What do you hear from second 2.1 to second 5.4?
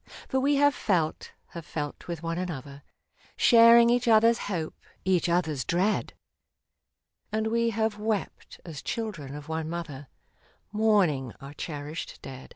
one another, Sharing each other's hope, each